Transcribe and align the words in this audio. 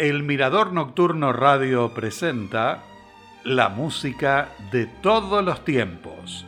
El 0.00 0.22
Mirador 0.22 0.72
Nocturno 0.72 1.30
Radio 1.30 1.92
presenta 1.92 2.82
la 3.44 3.68
música 3.68 4.48
de 4.72 4.86
todos 4.86 5.44
los 5.44 5.62
tiempos. 5.62 6.46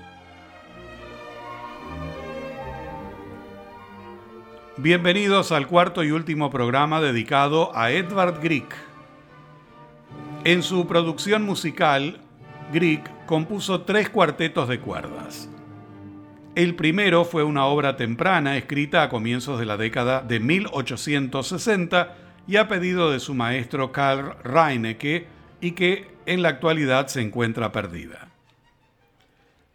Bienvenidos 4.79 5.53
al 5.53 5.67
cuarto 5.67 6.03
y 6.03 6.13
último 6.13 6.51
programa 6.51 7.03
dedicado 7.03 7.77
a 7.77 7.91
Edvard 7.91 8.41
Grieg. 8.41 8.69
En 10.45 10.63
su 10.63 10.87
producción 10.87 11.43
musical, 11.45 12.21
Grieg 12.73 13.03
compuso 13.27 13.83
tres 13.83 14.09
cuartetos 14.09 14.67
de 14.67 14.81
cuerdas. 14.81 15.51
El 16.55 16.75
primero 16.75 17.27
fue 17.27 17.45
una 17.45 17.67
obra 17.67 17.99
temprana 17.99 18.57
escrita 18.57 19.03
a 19.03 19.11
comienzos 19.11 19.59
de 19.59 19.67
la 19.67 19.77
década 19.77 20.23
de 20.23 20.41
1860 20.41 22.22
y 22.47 22.57
a 22.57 22.69
pedido 22.69 23.11
de 23.11 23.21
su 23.21 23.35
maestro 23.35 23.93
Karl 23.93 24.37
Reinecke 24.43 25.27
y 25.61 25.73
que 25.73 26.11
en 26.27 26.43
la 26.43 26.51
actualidad 26.51 27.09
se 27.09 27.21
encuentra 27.21 27.73
perdida. 27.73 28.29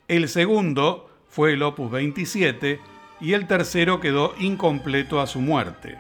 El 0.07 0.29
segundo 0.29 1.09
fue 1.29 1.53
el 1.53 1.63
opus 1.63 1.91
27 1.91 2.79
y 3.19 3.33
el 3.33 3.47
tercero 3.47 3.99
quedó 3.99 4.33
incompleto 4.39 5.19
a 5.19 5.27
su 5.27 5.41
muerte. 5.41 5.97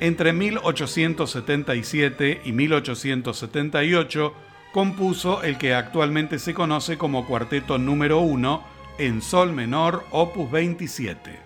Entre 0.00 0.32
1877 0.32 2.42
y 2.44 2.52
1878 2.52 4.32
compuso 4.72 5.42
el 5.42 5.58
que 5.58 5.74
actualmente 5.74 6.38
se 6.38 6.54
conoce 6.54 6.96
como 6.98 7.26
cuarteto 7.26 7.78
número 7.78 8.20
1 8.20 8.78
en 8.98 9.22
Sol 9.22 9.52
menor, 9.52 10.04
opus 10.10 10.50
27. 10.50 11.38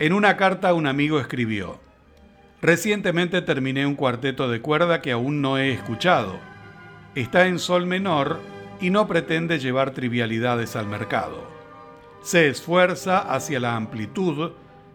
En 0.00 0.12
una 0.12 0.36
carta 0.36 0.74
un 0.74 0.86
amigo 0.86 1.18
escribió, 1.20 1.80
Recientemente 2.60 3.40
terminé 3.40 3.86
un 3.86 3.94
cuarteto 3.94 4.48
de 4.48 4.60
cuerda 4.60 5.00
que 5.00 5.12
aún 5.12 5.40
no 5.40 5.58
he 5.58 5.72
escuchado. 5.72 6.40
Está 7.14 7.46
en 7.46 7.60
Sol 7.60 7.86
menor 7.86 8.40
y 8.80 8.90
no 8.90 9.06
pretende 9.06 9.60
llevar 9.60 9.92
trivialidades 9.92 10.74
al 10.74 10.86
mercado. 10.86 11.46
Se 12.20 12.48
esfuerza 12.48 13.18
hacia 13.18 13.60
la 13.60 13.76
amplitud, 13.76 14.50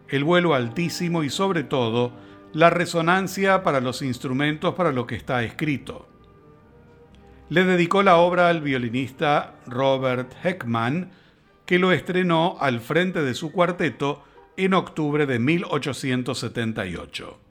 el 0.09 0.25
vuelo 0.25 0.53
altísimo 0.53 1.23
y 1.23 1.29
sobre 1.29 1.63
todo 1.63 2.11
la 2.51 2.69
resonancia 2.69 3.63
para 3.63 3.79
los 3.79 4.01
instrumentos 4.01 4.75
para 4.75 4.91
lo 4.91 5.07
que 5.07 5.15
está 5.15 5.41
escrito. 5.43 6.09
Le 7.49 7.63
dedicó 7.63 8.03
la 8.03 8.17
obra 8.17 8.49
al 8.49 8.61
violinista 8.61 9.55
Robert 9.67 10.33
Heckman, 10.43 11.11
que 11.65 11.79
lo 11.79 11.93
estrenó 11.93 12.57
al 12.59 12.81
frente 12.81 13.23
de 13.23 13.33
su 13.33 13.53
cuarteto 13.53 14.21
en 14.57 14.73
octubre 14.73 15.25
de 15.25 15.39
1878. 15.39 17.42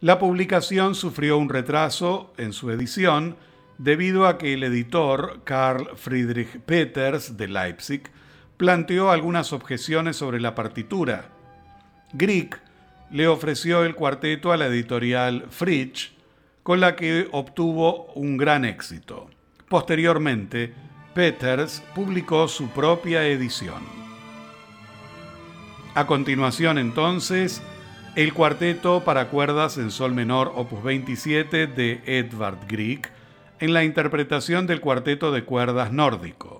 La 0.00 0.20
publicación 0.20 0.94
sufrió 0.94 1.38
un 1.38 1.48
retraso 1.48 2.32
en 2.36 2.52
su 2.52 2.70
edición 2.70 3.36
debido 3.78 4.28
a 4.28 4.38
que 4.38 4.54
el 4.54 4.62
editor 4.62 5.40
Carl 5.42 5.96
Friedrich 5.96 6.60
Peters 6.60 7.36
de 7.36 7.48
Leipzig 7.48 8.02
planteó 8.56 9.10
algunas 9.10 9.52
objeciones 9.52 10.16
sobre 10.16 10.40
la 10.40 10.54
partitura. 10.54 11.30
Grieg 12.12 12.60
le 13.10 13.26
ofreció 13.26 13.82
el 13.82 13.96
cuarteto 13.96 14.52
a 14.52 14.56
la 14.56 14.66
editorial 14.66 15.46
Fritsch, 15.50 16.12
con 16.62 16.78
la 16.78 16.94
que 16.94 17.26
obtuvo 17.32 18.12
un 18.14 18.36
gran 18.36 18.64
éxito. 18.64 19.28
Posteriormente, 19.68 20.74
Peters 21.12 21.82
publicó 21.92 22.46
su 22.46 22.68
propia 22.68 23.26
edición. 23.26 23.82
A 25.94 26.06
continuación 26.06 26.78
entonces, 26.78 27.60
el 28.18 28.34
cuarteto 28.34 29.04
para 29.04 29.28
cuerdas 29.28 29.78
en 29.78 29.92
sol 29.92 30.12
menor 30.12 30.50
opus 30.56 30.82
27 30.82 31.68
de 31.68 32.00
Edvard 32.04 32.58
Grieg 32.66 33.02
en 33.60 33.72
la 33.72 33.84
interpretación 33.84 34.66
del 34.66 34.80
cuarteto 34.80 35.30
de 35.30 35.44
cuerdas 35.44 35.92
nórdico. 35.92 36.57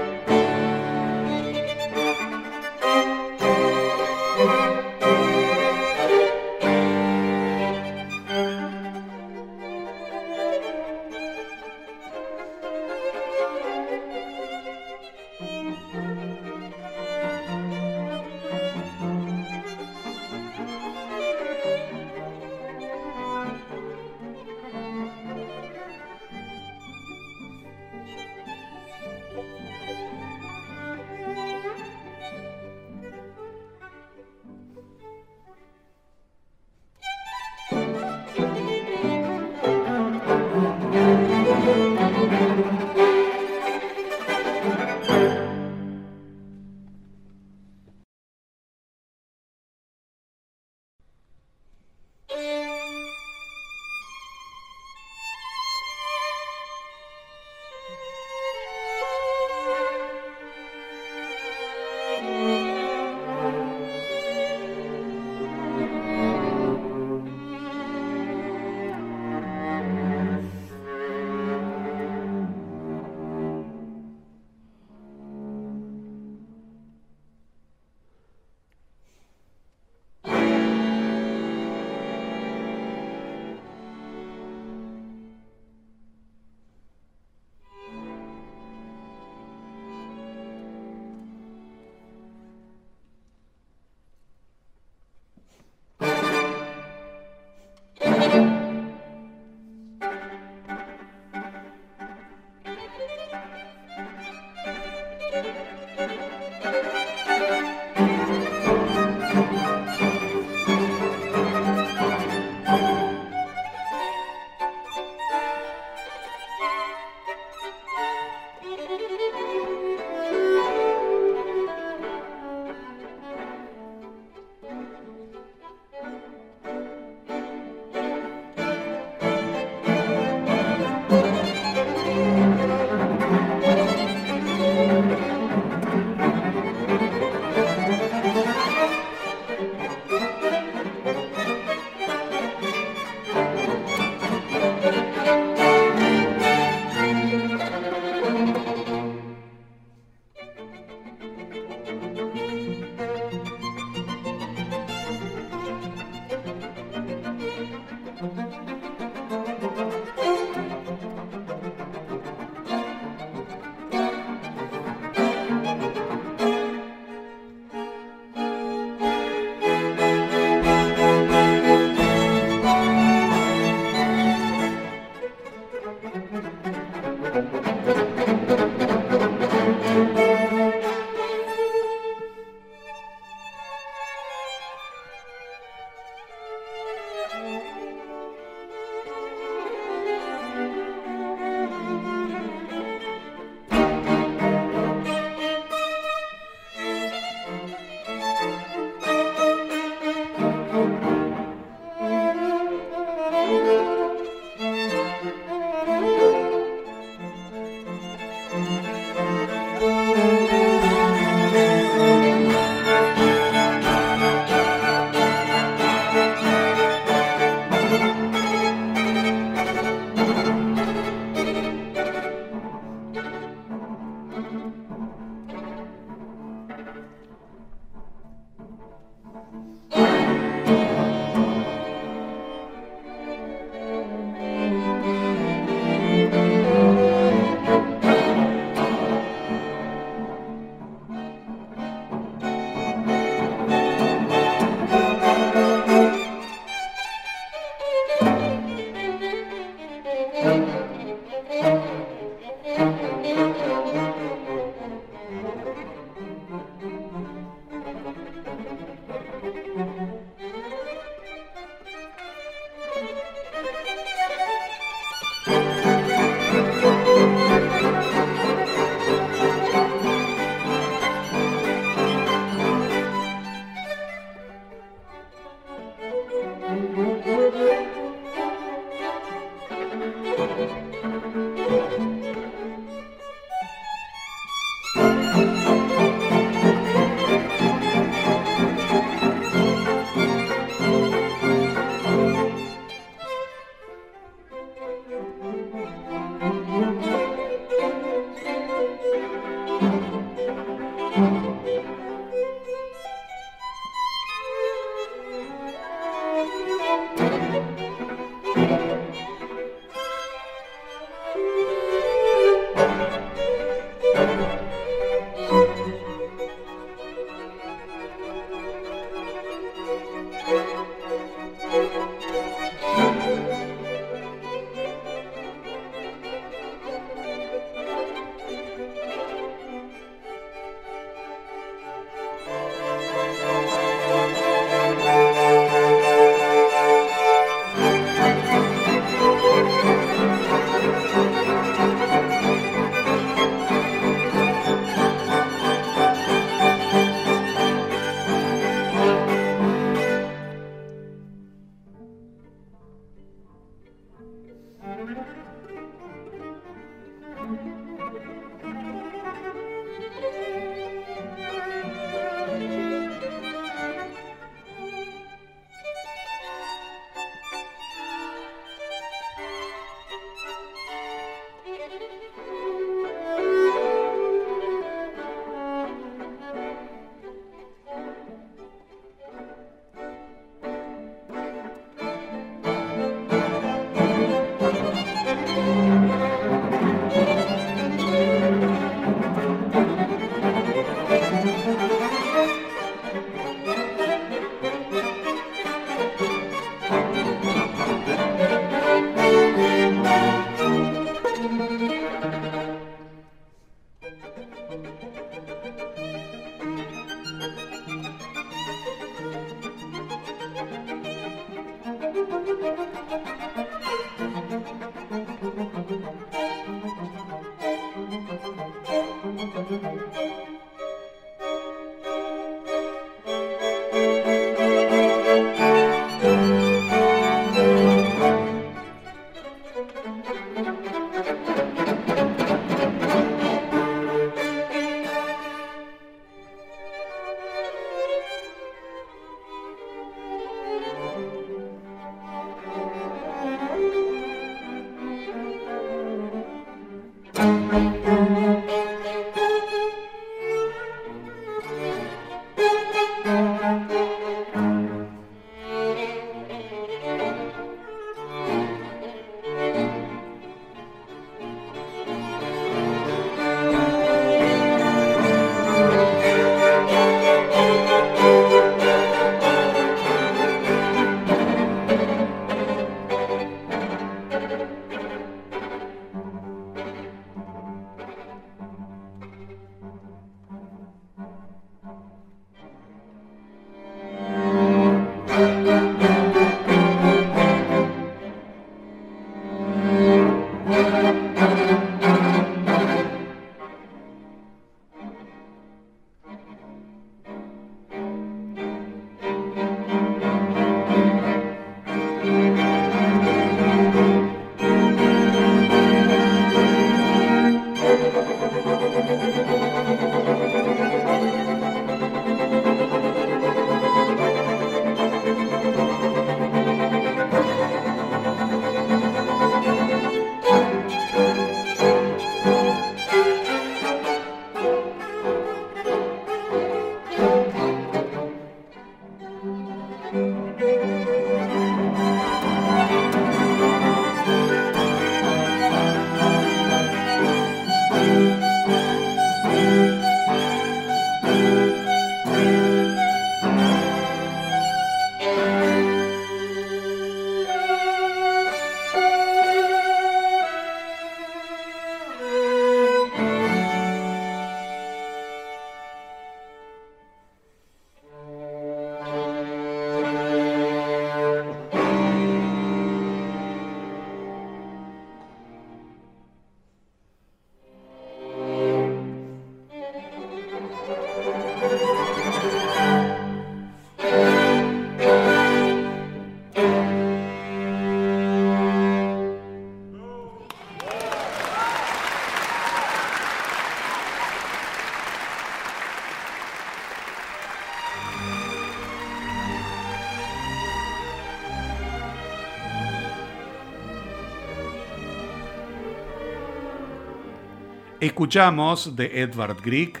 Escuchamos 598.08 598.96
de 598.96 599.20
Edvard 599.20 599.58
Grieg 599.62 600.00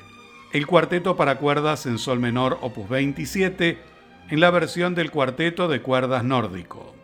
el 0.54 0.66
cuarteto 0.66 1.14
para 1.14 1.36
cuerdas 1.36 1.84
en 1.84 1.98
sol 1.98 2.18
menor 2.18 2.56
opus 2.62 2.88
27 2.88 3.78
en 4.30 4.40
la 4.40 4.50
versión 4.50 4.94
del 4.94 5.10
cuarteto 5.10 5.68
de 5.68 5.82
cuerdas 5.82 6.24
nórdico. 6.24 6.94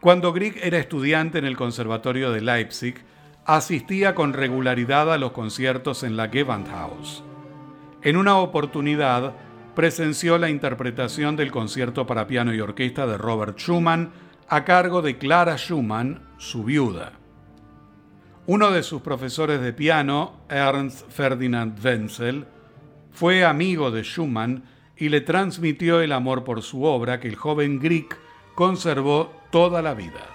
Cuando 0.00 0.32
Grieg 0.32 0.58
era 0.60 0.78
estudiante 0.78 1.38
en 1.38 1.44
el 1.44 1.56
Conservatorio 1.56 2.32
de 2.32 2.40
Leipzig, 2.40 2.96
asistía 3.44 4.16
con 4.16 4.32
regularidad 4.32 5.12
a 5.12 5.18
los 5.18 5.30
conciertos 5.30 6.02
en 6.02 6.16
la 6.16 6.28
Gewandhaus. 6.30 7.22
En 8.02 8.16
una 8.16 8.38
oportunidad, 8.38 9.34
presenció 9.76 10.36
la 10.36 10.50
interpretación 10.50 11.36
del 11.36 11.52
concierto 11.52 12.08
para 12.08 12.26
piano 12.26 12.52
y 12.52 12.60
orquesta 12.60 13.06
de 13.06 13.16
Robert 13.16 13.56
Schumann 13.56 14.10
a 14.48 14.64
cargo 14.64 15.00
de 15.00 15.16
Clara 15.16 15.56
Schumann, 15.56 16.26
su 16.38 16.64
viuda. 16.64 17.19
Uno 18.52 18.72
de 18.72 18.82
sus 18.82 19.00
profesores 19.00 19.60
de 19.60 19.72
piano, 19.72 20.32
Ernst 20.48 21.08
Ferdinand 21.08 21.78
Wenzel, 21.84 22.46
fue 23.12 23.44
amigo 23.44 23.92
de 23.92 24.02
Schumann 24.02 24.64
y 24.96 25.08
le 25.08 25.20
transmitió 25.20 26.00
el 26.00 26.10
amor 26.10 26.42
por 26.42 26.60
su 26.62 26.82
obra 26.82 27.20
que 27.20 27.28
el 27.28 27.36
joven 27.36 27.78
Grieg 27.78 28.08
conservó 28.56 29.32
toda 29.52 29.82
la 29.82 29.94
vida. 29.94 30.26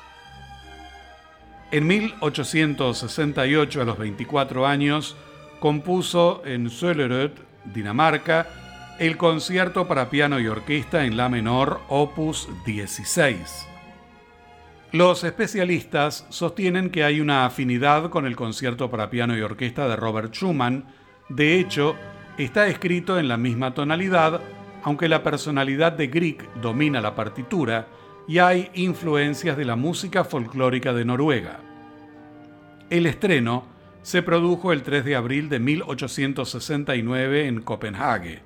En 1.71 1.87
1868, 1.87 3.81
a 3.81 3.83
los 3.83 3.97
24 3.97 4.65
años, 4.65 5.17
compuso 5.59 6.41
en 6.45 6.69
Søllerød, 6.69 7.31
Dinamarca, 7.65 8.47
el 8.97 9.17
concierto 9.17 9.89
para 9.89 10.09
piano 10.09 10.39
y 10.39 10.47
orquesta 10.47 11.03
en 11.03 11.17
la 11.17 11.27
menor 11.27 11.81
opus 11.89 12.47
16. 12.65 13.74
Los 14.91 15.23
especialistas 15.23 16.25
sostienen 16.29 16.89
que 16.89 17.03
hay 17.03 17.19
una 17.19 17.45
afinidad 17.45 18.09
con 18.09 18.25
el 18.25 18.35
concierto 18.35 18.89
para 18.89 19.09
piano 19.09 19.37
y 19.37 19.41
orquesta 19.41 19.87
de 19.87 19.95
Robert 19.95 20.33
Schumann. 20.33 20.85
De 21.27 21.59
hecho, 21.59 21.95
está 22.37 22.67
escrito 22.67 23.19
en 23.19 23.27
la 23.27 23.37
misma 23.37 23.73
tonalidad, 23.73 24.41
aunque 24.83 25.09
la 25.09 25.23
personalidad 25.23 25.91
de 25.91 26.07
Grieg 26.07 26.47
domina 26.61 27.01
la 27.01 27.15
partitura 27.15 27.87
y 28.27 28.39
hay 28.39 28.69
influencias 28.73 29.57
de 29.57 29.65
la 29.65 29.75
música 29.75 30.23
folclórica 30.23 30.93
de 30.93 31.05
Noruega. 31.05 31.59
El 32.89 33.05
estreno 33.05 33.65
se 34.01 34.21
produjo 34.21 34.71
el 34.71 34.83
3 34.83 35.03
de 35.03 35.15
abril 35.15 35.49
de 35.49 35.59
1869 35.59 37.47
en 37.47 37.61
Copenhague. 37.61 38.43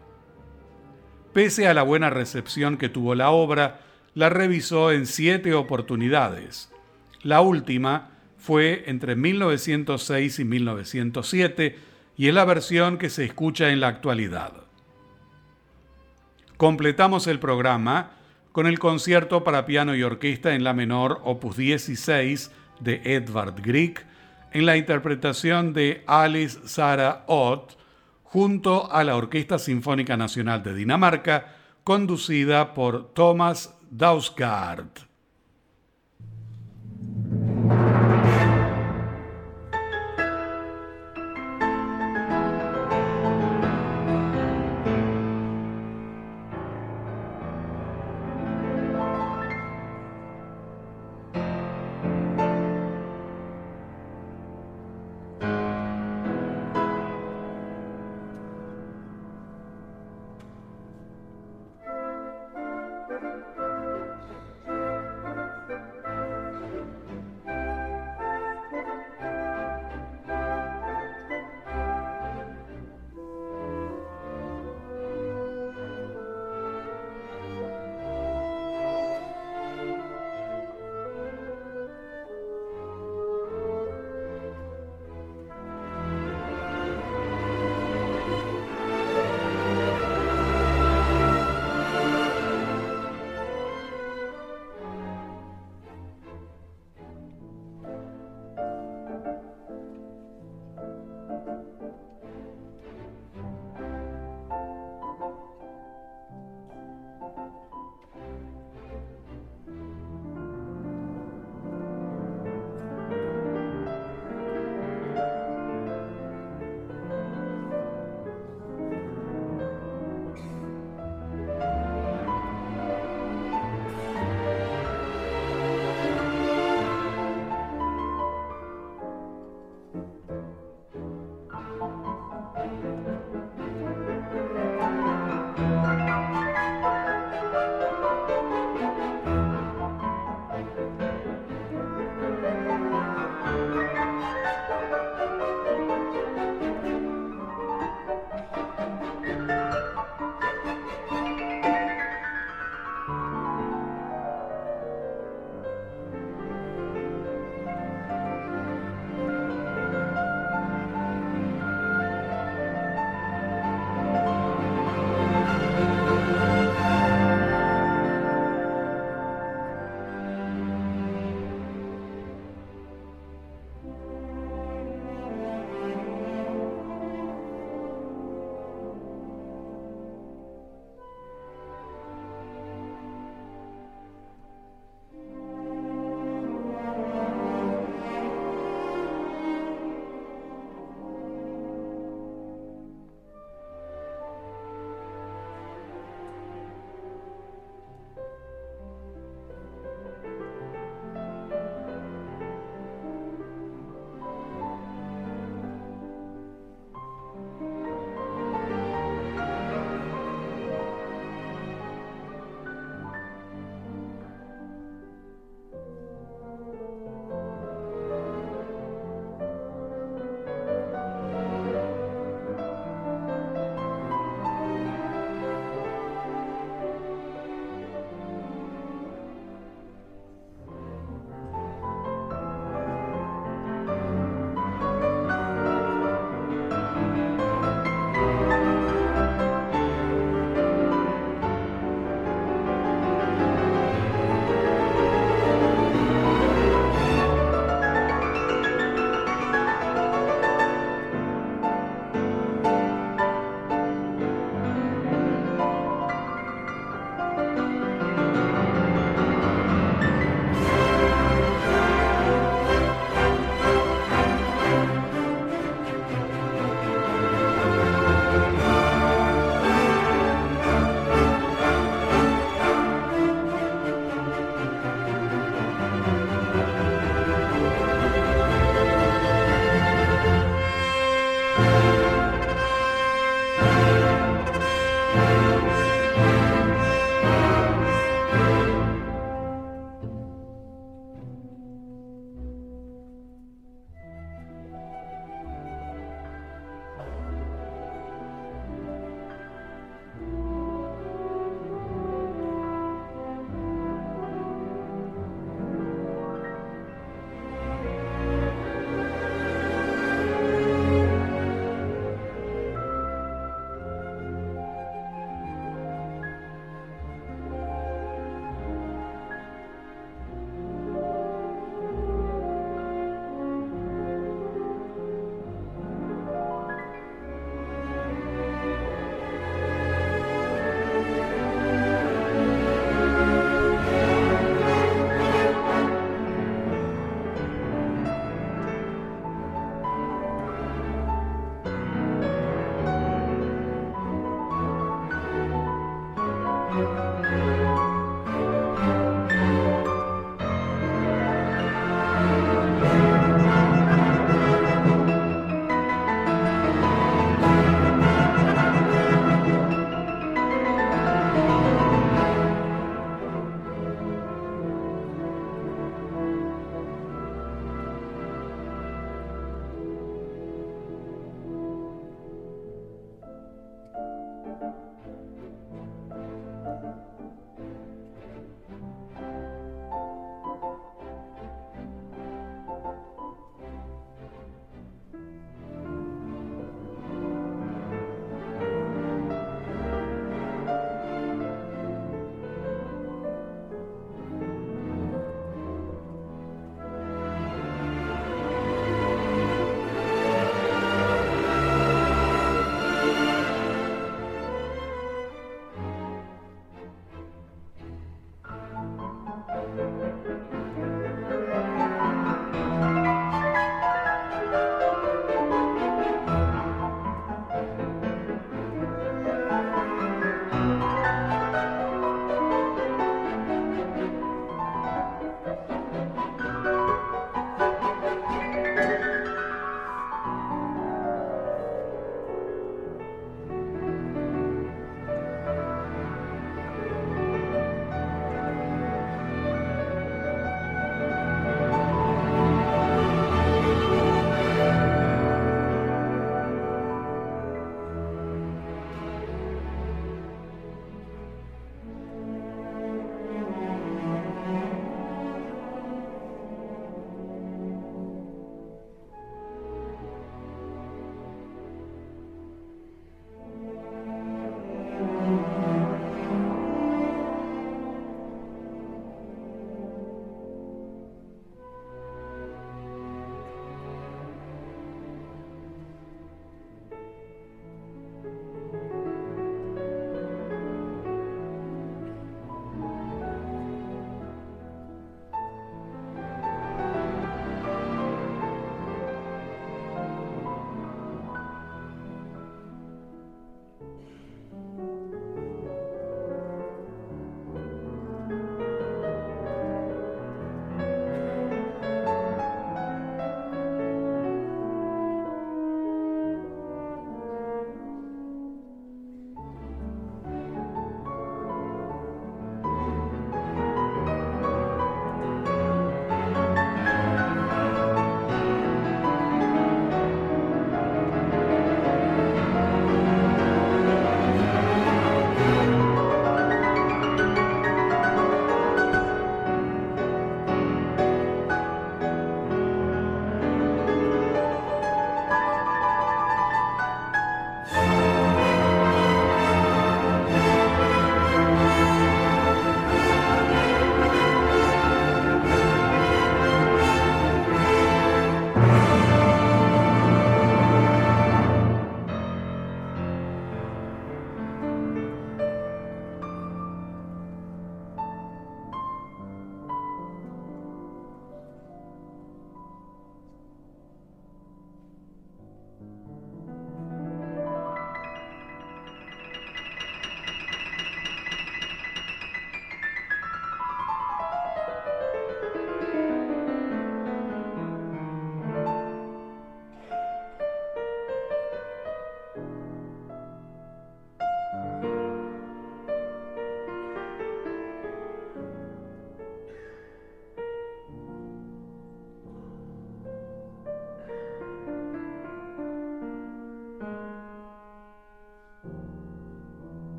Pese 1.33 1.67
a 1.67 1.73
la 1.73 1.83
buena 1.83 2.09
recepción 2.09 2.77
que 2.77 2.89
tuvo 2.89 3.13
la 3.13 3.29
obra, 3.31 3.81
la 4.19 4.27
revisó 4.27 4.91
en 4.91 5.05
siete 5.05 5.53
oportunidades. 5.53 6.69
La 7.23 7.39
última 7.39 8.09
fue 8.37 8.83
entre 8.87 9.15
1906 9.15 10.39
y 10.39 10.43
1907 10.43 11.79
y 12.17 12.27
es 12.27 12.33
la 12.33 12.43
versión 12.43 12.97
que 12.97 13.09
se 13.09 13.23
escucha 13.23 13.69
en 13.69 13.79
la 13.79 13.87
actualidad. 13.87 14.51
Completamos 16.57 17.27
el 17.27 17.39
programa 17.39 18.11
con 18.51 18.67
el 18.67 18.77
concierto 18.77 19.45
para 19.45 19.65
piano 19.65 19.95
y 19.95 20.03
orquesta 20.03 20.53
en 20.53 20.65
la 20.65 20.73
menor 20.73 21.21
opus 21.23 21.55
16 21.55 22.51
de 22.81 23.01
Edvard 23.05 23.61
Grieg 23.61 24.05
en 24.51 24.65
la 24.65 24.75
interpretación 24.75 25.71
de 25.71 26.03
Alice 26.07 26.59
Sarah 26.65 27.23
Ott 27.27 27.77
junto 28.23 28.91
a 28.91 29.05
la 29.05 29.15
Orquesta 29.15 29.57
Sinfónica 29.57 30.17
Nacional 30.17 30.61
de 30.61 30.73
Dinamarca 30.73 31.55
conducida 31.85 32.73
por 32.73 33.13
Thomas 33.13 33.78
Dausgaard. 33.89 35.08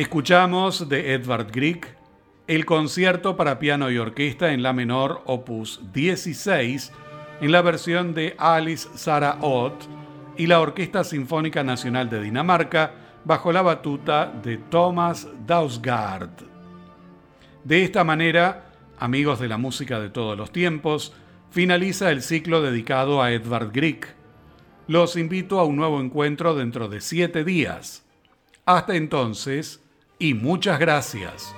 Escuchamos 0.00 0.88
de 0.88 1.12
Edvard 1.12 1.48
Grieg 1.52 1.94
el 2.46 2.64
concierto 2.64 3.36
para 3.36 3.58
piano 3.58 3.90
y 3.90 3.98
orquesta 3.98 4.54
en 4.54 4.62
la 4.62 4.72
menor 4.72 5.20
opus 5.26 5.92
16 5.92 6.90
en 7.42 7.52
la 7.52 7.60
versión 7.60 8.14
de 8.14 8.34
Alice 8.38 8.88
Sarah 8.94 9.36
Ott 9.42 9.74
y 10.38 10.46
la 10.46 10.60
Orquesta 10.62 11.04
Sinfónica 11.04 11.62
Nacional 11.62 12.08
de 12.08 12.22
Dinamarca 12.22 12.94
bajo 13.26 13.52
la 13.52 13.60
batuta 13.60 14.32
de 14.42 14.56
Thomas 14.56 15.28
Dausgaard. 15.46 16.30
De 17.64 17.84
esta 17.84 18.02
manera, 18.02 18.72
amigos 18.98 19.38
de 19.38 19.48
la 19.48 19.58
música 19.58 20.00
de 20.00 20.08
todos 20.08 20.34
los 20.34 20.50
tiempos, 20.50 21.12
finaliza 21.50 22.10
el 22.10 22.22
ciclo 22.22 22.62
dedicado 22.62 23.22
a 23.22 23.32
Edvard 23.32 23.70
Grieg. 23.70 24.06
Los 24.88 25.16
invito 25.16 25.60
a 25.60 25.64
un 25.64 25.76
nuevo 25.76 26.00
encuentro 26.00 26.54
dentro 26.54 26.88
de 26.88 27.02
siete 27.02 27.44
días. 27.44 28.06
Hasta 28.64 28.96
entonces, 28.96 29.82
y 30.20 30.34
muchas 30.34 30.78
gracias. 30.78 31.54